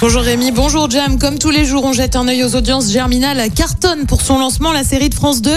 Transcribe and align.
Bonjour 0.00 0.22
Rémi, 0.22 0.52
bonjour 0.52 0.88
Jam. 0.88 1.18
Comme 1.18 1.40
tous 1.40 1.50
les 1.50 1.64
jours, 1.64 1.82
on 1.84 1.92
jette 1.92 2.14
un 2.14 2.28
œil 2.28 2.44
aux 2.44 2.54
audiences. 2.54 2.90
Germinal 2.92 3.50
cartonne 3.50 4.06
pour 4.06 4.22
son 4.22 4.38
lancement. 4.38 4.70
La 4.70 4.84
série 4.84 5.08
de 5.08 5.14
France 5.14 5.42
2 5.42 5.50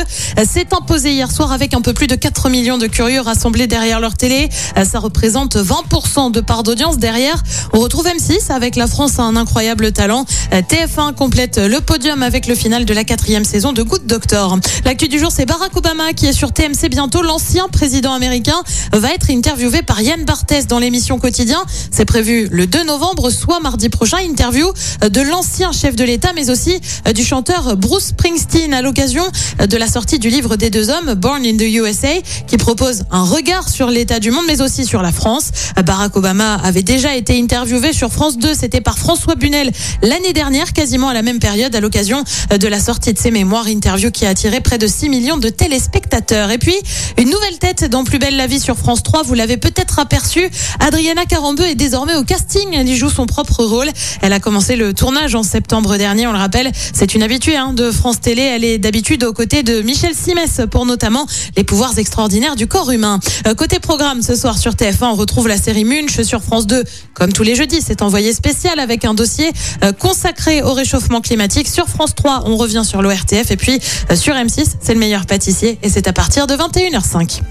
s'est 0.49 0.65
imposée 0.71 1.11
hier 1.11 1.31
soir 1.31 1.51
avec 1.51 1.75
un 1.75 1.81
peu 1.81 1.93
plus 1.93 2.07
de 2.07 2.15
4 2.15 2.49
millions 2.49 2.79
de 2.79 2.87
curieux 2.87 3.21
rassemblés 3.21 3.67
derrière 3.67 3.99
leur 3.99 4.15
télé. 4.15 4.49
Ça 4.83 4.97
représente 4.97 5.57
20% 5.57 6.31
de 6.31 6.41
part 6.41 6.63
d'audience. 6.63 6.97
Derrière, 6.97 7.43
on 7.73 7.79
retrouve 7.79 8.07
M6 8.07 8.51
avec 8.51 8.75
La 8.77 8.87
France 8.87 9.19
a 9.19 9.23
un 9.23 9.35
incroyable 9.35 9.91
talent. 9.91 10.25
TF1 10.51 11.13
complète 11.13 11.59
le 11.59 11.79
podium 11.79 12.23
avec 12.23 12.47
le 12.47 12.55
final 12.55 12.85
de 12.85 12.93
la 12.95 13.03
quatrième 13.03 13.45
saison 13.45 13.73
de 13.73 13.83
Good 13.83 14.07
Doctor. 14.07 14.57
L'actu 14.85 15.07
du 15.07 15.19
jour, 15.19 15.31
c'est 15.31 15.45
Barack 15.45 15.77
Obama 15.77 16.13
qui 16.13 16.25
est 16.25 16.33
sur 16.33 16.51
TMC 16.51 16.89
bientôt. 16.89 17.21
L'ancien 17.21 17.67
président 17.67 18.13
américain 18.13 18.63
va 18.91 19.13
être 19.13 19.29
interviewé 19.29 19.83
par 19.83 20.01
Yann 20.01 20.25
Barthès 20.25 20.65
dans 20.65 20.79
l'émission 20.79 21.19
Quotidien. 21.19 21.63
C'est 21.91 22.05
prévu 22.05 22.47
le 22.49 22.65
2 22.65 22.85
novembre, 22.85 23.29
soit 23.29 23.59
mardi 23.59 23.89
prochain 23.89 24.17
interview 24.21 24.71
de 25.01 25.21
l'ancien 25.21 25.71
chef 25.71 25.95
de 25.95 26.03
l'État, 26.03 26.31
mais 26.33 26.49
aussi 26.49 26.79
du 27.13 27.23
chanteur 27.23 27.75
Bruce 27.77 28.07
Springsteen 28.07 28.73
à 28.73 28.81
l'occasion 28.81 29.23
de 29.59 29.77
la 29.77 29.87
sortie 29.87 30.19
du 30.19 30.29
livre 30.29 30.55
des 30.55 30.69
deux 30.69 30.89
hommes, 30.89 31.13
Born 31.13 31.45
in 31.45 31.57
the 31.57 31.61
USA, 31.61 32.09
qui 32.47 32.57
propose 32.57 33.03
un 33.11 33.23
regard 33.23 33.69
sur 33.69 33.87
l'état 33.87 34.19
du 34.19 34.31
monde, 34.31 34.45
mais 34.47 34.61
aussi 34.61 34.85
sur 34.85 35.01
la 35.01 35.11
France. 35.11 35.51
Barack 35.83 36.15
Obama 36.15 36.55
avait 36.55 36.83
déjà 36.83 37.15
été 37.15 37.39
interviewé 37.39 37.93
sur 37.93 38.11
France 38.11 38.37
2, 38.37 38.53
c'était 38.53 38.81
par 38.81 38.97
François 38.97 39.35
Bunel 39.35 39.71
l'année 40.01 40.33
dernière, 40.33 40.73
quasiment 40.73 41.09
à 41.09 41.13
la 41.13 41.21
même 41.21 41.39
période, 41.39 41.75
à 41.75 41.79
l'occasion 41.79 42.23
de 42.57 42.67
la 42.67 42.79
sortie 42.79 43.13
de 43.13 43.19
ses 43.19 43.31
mémoires, 43.31 43.67
interview 43.67 44.11
qui 44.11 44.25
a 44.25 44.29
attiré 44.29 44.61
près 44.61 44.77
de 44.77 44.87
6 44.87 45.09
millions 45.09 45.37
de 45.37 45.49
téléspectateurs. 45.49 46.51
Et 46.51 46.57
puis, 46.57 46.75
une 47.17 47.29
nouvelle 47.29 47.57
tête 47.59 47.85
dans 47.89 48.03
Plus 48.03 48.19
belle 48.19 48.35
la 48.35 48.47
vie 48.47 48.59
sur 48.59 48.77
France 48.77 49.03
3, 49.03 49.23
vous 49.23 49.33
l'avez 49.33 49.57
peut-être 49.57 49.99
aperçu, 49.99 50.49
Adriana 50.79 51.25
Carambeu 51.25 51.65
est 51.65 51.75
désormais 51.75 52.15
au 52.15 52.23
casting, 52.23 52.67
elle 52.73 52.87
y 52.87 52.95
joue 52.95 53.09
son 53.09 53.25
propre 53.25 53.63
rôle. 53.63 53.89
Elle 54.21 54.33
a 54.33 54.39
commencé 54.39 54.75
le 54.75 54.93
tournage 54.93 55.35
en 55.35 55.43
septembre 55.43 55.97
dernier, 55.97 56.27
on 56.27 56.31
le 56.31 56.37
rappelle. 56.37 56.71
C'est 56.93 57.15
une 57.15 57.23
habituée 57.23 57.55
hein, 57.55 57.73
de 57.73 57.91
France 57.91 58.19
Télé. 58.19 58.41
Elle 58.41 58.63
est 58.63 58.77
d'habitude 58.77 59.23
aux 59.23 59.33
côtés 59.33 59.63
de 59.63 59.81
Michel 59.81 60.13
Simès 60.15 60.61
pour 60.69 60.85
notamment 60.85 61.25
les 61.57 61.63
pouvoirs 61.63 61.97
extraordinaires 61.97 62.55
du 62.55 62.67
corps 62.67 62.91
humain. 62.91 63.19
Euh, 63.47 63.55
côté 63.55 63.79
programme, 63.79 64.21
ce 64.21 64.35
soir 64.35 64.57
sur 64.57 64.73
TF1, 64.73 65.05
on 65.05 65.15
retrouve 65.15 65.47
la 65.47 65.57
série 65.57 65.85
Munch 65.85 66.21
sur 66.21 66.41
France 66.41 66.67
2. 66.67 66.83
Comme 67.13 67.33
tous 67.33 67.43
les 67.43 67.55
jeudis, 67.55 67.81
c'est 67.81 68.01
envoyé 68.01 68.33
spécial 68.33 68.79
avec 68.79 69.05
un 69.05 69.13
dossier 69.13 69.51
euh, 69.83 69.91
consacré 69.91 70.61
au 70.61 70.73
réchauffement 70.73 71.21
climatique. 71.21 71.67
Sur 71.67 71.87
France 71.87 72.15
3, 72.15 72.43
on 72.45 72.57
revient 72.57 72.83
sur 72.85 73.01
l'ORTF. 73.01 73.51
Et 73.51 73.57
puis 73.57 73.79
euh, 74.09 74.15
sur 74.15 74.33
M6, 74.33 74.75
c'est 74.81 74.93
le 74.93 74.99
meilleur 74.99 75.25
pâtissier. 75.25 75.79
Et 75.83 75.89
c'est 75.89 76.07
à 76.07 76.13
partir 76.13 76.47
de 76.47 76.55
21h05. 76.55 77.41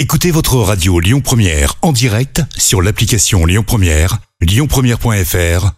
Écoutez 0.00 0.30
votre 0.30 0.56
radio 0.56 1.00
Lyon 1.00 1.20
Première 1.20 1.74
en 1.82 1.92
direct 1.92 2.42
sur 2.56 2.82
l'application 2.82 3.44
Lyon 3.46 3.64
Première, 3.66 4.18
lyonpremière.fr 4.40 5.77